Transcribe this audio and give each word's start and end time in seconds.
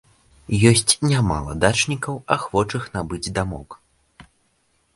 Ёсць 0.69 0.93
нямала 1.11 1.51
дачнікаў, 1.65 2.13
ахвочых 2.37 2.89
набыць 2.95 3.31
дамок. 3.39 3.69